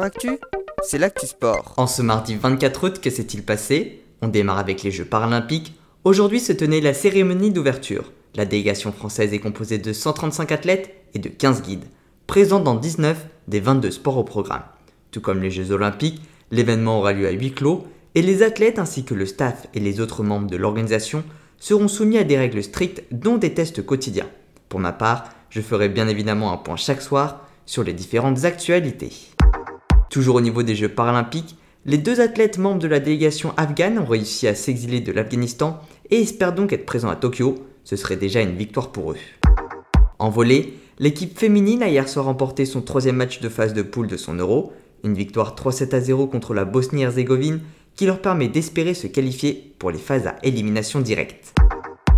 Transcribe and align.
Actu, 0.00 0.38
c'est 0.82 0.96
l'actu 0.96 1.26
sport. 1.26 1.74
En 1.76 1.86
ce 1.86 2.00
mardi 2.00 2.34
24 2.34 2.84
août, 2.84 3.00
que 3.00 3.10
s'est-il 3.10 3.42
passé? 3.42 4.02
On 4.22 4.28
démarre 4.28 4.58
avec 4.58 4.82
les 4.82 4.90
Jeux 4.90 5.04
paralympiques. 5.04 5.74
Aujourd'hui 6.04 6.40
se 6.40 6.52
tenait 6.52 6.80
la 6.80 6.94
cérémonie 6.94 7.50
d'ouverture. 7.50 8.10
La 8.34 8.46
délégation 8.46 8.90
française 8.90 9.34
est 9.34 9.38
composée 9.38 9.76
de 9.76 9.92
135 9.92 10.50
athlètes 10.50 10.94
et 11.12 11.18
de 11.18 11.28
15 11.28 11.62
guides, 11.62 11.84
présents 12.26 12.60
dans 12.60 12.74
19 12.74 13.26
des 13.48 13.60
22 13.60 13.90
sports 13.90 14.16
au 14.16 14.24
programme. 14.24 14.62
Tout 15.10 15.20
comme 15.20 15.42
les 15.42 15.50
Jeux 15.50 15.72
olympiques, 15.72 16.22
l'événement 16.50 16.98
aura 16.98 17.12
lieu 17.12 17.26
à 17.26 17.32
huis 17.32 17.52
clos 17.52 17.86
et 18.14 18.22
les 18.22 18.42
athlètes 18.42 18.78
ainsi 18.78 19.04
que 19.04 19.14
le 19.14 19.26
staff 19.26 19.66
et 19.74 19.80
les 19.80 20.00
autres 20.00 20.22
membres 20.22 20.48
de 20.48 20.56
l'organisation 20.56 21.22
seront 21.58 21.88
soumis 21.88 22.16
à 22.16 22.24
des 22.24 22.38
règles 22.38 22.62
strictes 22.62 23.04
dont 23.10 23.36
des 23.36 23.52
tests 23.52 23.84
quotidiens. 23.84 24.30
Pour 24.70 24.80
ma 24.80 24.92
part, 24.92 25.24
je 25.50 25.60
ferai 25.60 25.90
bien 25.90 26.08
évidemment 26.08 26.50
un 26.50 26.56
point 26.56 26.76
chaque 26.76 27.02
soir 27.02 27.46
sur 27.66 27.84
les 27.84 27.92
différentes 27.92 28.46
actualités. 28.46 29.12
Toujours 30.12 30.34
au 30.34 30.40
niveau 30.42 30.62
des 30.62 30.74
Jeux 30.74 30.90
paralympiques, 30.90 31.56
les 31.86 31.96
deux 31.96 32.20
athlètes 32.20 32.58
membres 32.58 32.80
de 32.80 32.86
la 32.86 33.00
délégation 33.00 33.54
afghane 33.56 33.98
ont 33.98 34.04
réussi 34.04 34.46
à 34.46 34.54
s'exiler 34.54 35.00
de 35.00 35.10
l'Afghanistan 35.10 35.80
et 36.10 36.20
espèrent 36.20 36.54
donc 36.54 36.74
être 36.74 36.84
présents 36.84 37.08
à 37.08 37.16
Tokyo, 37.16 37.54
ce 37.82 37.96
serait 37.96 38.18
déjà 38.18 38.42
une 38.42 38.54
victoire 38.54 38.92
pour 38.92 39.12
eux. 39.12 39.16
En 40.18 40.28
volée, 40.28 40.74
l'équipe 40.98 41.38
féminine 41.38 41.82
a 41.82 41.88
hier 41.88 42.10
soir 42.10 42.26
remporté 42.26 42.66
son 42.66 42.82
troisième 42.82 43.16
match 43.16 43.40
de 43.40 43.48
phase 43.48 43.72
de 43.72 43.80
poule 43.80 44.06
de 44.06 44.18
son 44.18 44.34
Euro, 44.34 44.74
une 45.02 45.14
victoire 45.14 45.54
3-7 45.54 45.94
à 45.94 46.00
0 46.02 46.26
contre 46.26 46.52
la 46.52 46.66
Bosnie-Herzégovine 46.66 47.60
qui 47.96 48.04
leur 48.04 48.20
permet 48.20 48.48
d'espérer 48.48 48.92
se 48.92 49.06
qualifier 49.06 49.74
pour 49.78 49.90
les 49.90 49.98
phases 49.98 50.26
à 50.26 50.36
élimination 50.42 51.00
directe. 51.00 51.54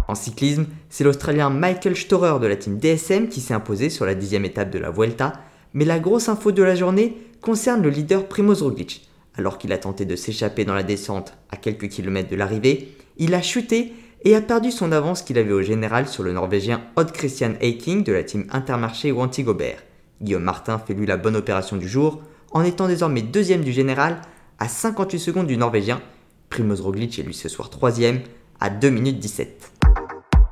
En 0.09 0.17
cyclisme, 0.17 0.67
c'est 0.91 1.05
l'Australien 1.05 1.49
Michael 1.49 1.95
Storer 1.95 2.41
de 2.41 2.49
la 2.49 2.57
team 2.57 2.77
DSM 2.77 3.29
qui 3.29 3.41
s'est 3.41 3.55
imposé 3.55 3.89
sur 3.89 4.05
la 4.05 4.17
dixième 4.17 4.45
étape 4.45 4.71
de 4.71 4.81
la 4.81 4.91
Vuelta, 4.91 5.35
mais 5.75 5.85
la 5.85 5.99
grosse 5.99 6.29
info 6.29 6.53
de 6.53 6.63
la 6.63 6.75
journée 6.75 7.19
concerne 7.41 7.83
le 7.83 7.91
leader 7.91 8.27
Primoz 8.27 8.63
Roglic. 8.63 9.07
Alors 9.37 9.59
qu'il 9.59 9.73
a 9.73 9.79
tenté 9.79 10.05
de 10.05 10.17
s'échapper 10.17 10.65
dans 10.65 10.75
la 10.75 10.85
descente 10.85 11.35
à 11.51 11.57
quelques 11.57 11.89
kilomètres 11.89 12.31
de 12.31 12.37
l'arrivée, 12.37 12.97
il 13.19 13.35
a 13.35 13.43
chuté 13.43 13.93
et 14.23 14.35
a 14.35 14.41
perdu 14.41 14.71
son 14.71 14.93
avance 14.93 15.23
qu'il 15.23 15.37
avait 15.37 15.53
au 15.53 15.63
général 15.63 16.09
sur 16.09 16.23
le 16.23 16.33
Norvégien 16.33 16.81
Odd 16.97 17.13
Christian 17.13 17.53
Eiking 17.61 18.05
de 18.05 18.13
la 18.13 18.23
team 18.23 18.47
Intermarché 18.51 19.13
Wanty 19.13 19.43
Gobert. 19.43 19.83
Guillaume 20.23 20.45
Martin 20.45 20.79
fait 20.79 20.95
lui 20.95 21.07
la 21.07 21.17
bonne 21.17 21.37
opération 21.37 21.77
du 21.77 21.89
jour 21.89 22.23
en 22.53 22.63
étant 22.63 22.87
désormais 22.87 23.23
deuxième 23.23 23.63
du 23.63 23.73
général 23.73 24.23
à 24.59 24.69
58 24.69 25.19
secondes 25.19 25.47
du 25.49 25.57
Norvégien. 25.57 26.01
Primoz 26.49 26.81
Roglic 26.81 27.19
est 27.19 27.23
lui 27.23 27.35
ce 27.35 27.49
soir 27.49 27.69
troisième 27.69 28.21
à 28.61 28.71
2 28.71 28.89
minutes 28.89 29.19
17. 29.19 29.73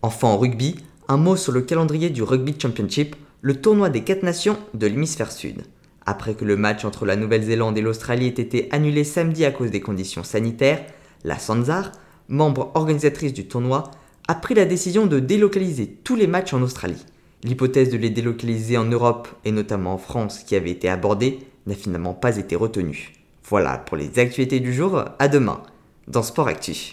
Enfin 0.03 0.29
en 0.29 0.36
rugby, 0.36 0.77
un 1.09 1.17
mot 1.17 1.36
sur 1.36 1.53
le 1.53 1.62
calendrier 1.62 2.11
du 2.11 2.23
Rugby 2.25 2.57
Championship, 2.61 3.14
le 3.45 3.61
tournoi 3.61 3.91
des 3.91 4.03
4 4.03 4.23
nations 4.23 4.57
de 4.73 4.87
l'hémisphère 4.87 5.33
sud. 5.33 5.62
Après 6.07 6.35
que 6.35 6.45
le 6.45 6.57
match 6.57 6.85
entre 6.85 7.05
la 7.05 7.17
Nouvelle-Zélande 7.17 7.77
et 7.77 7.81
l'Australie 7.81 8.27
ait 8.27 8.29
été 8.29 8.69
annulé 8.71 9.03
samedi 9.03 9.45
à 9.45 9.51
cause 9.51 9.73
des 9.73 9.81
conditions 9.81 10.23
sanitaires, 10.23 10.85
la 11.25 11.41
Sanzar, 11.41 11.91
membre 12.29 12.70
organisatrice 12.75 13.33
du 13.33 13.48
tournoi, 13.48 13.91
a 14.29 14.37
pris 14.37 14.55
la 14.55 14.65
décision 14.65 15.07
de 15.07 15.19
délocaliser 15.19 15.89
tous 16.05 16.15
les 16.15 16.29
matchs 16.29 16.55
en 16.55 16.63
Australie. 16.63 17.05
L'hypothèse 17.43 17.91
de 17.91 17.97
les 17.97 18.11
délocaliser 18.11 18.79
en 18.79 18.85
Europe 18.85 19.27
et 19.45 19.51
notamment 19.51 19.95
en 19.95 19.98
France 19.98 20.45
qui 20.45 20.55
avait 20.55 20.70
été 20.70 20.89
abordée 20.89 21.41
n'a 21.67 21.75
finalement 21.75 22.15
pas 22.15 22.37
été 22.37 22.55
retenue. 22.55 23.13
Voilà 23.48 23.77
pour 23.77 23.97
les 23.97 24.20
actualités 24.20 24.61
du 24.61 24.73
jour, 24.73 25.05
à 25.19 25.27
demain 25.27 25.65
dans 26.07 26.23
Sport 26.23 26.47
Actu. 26.47 26.91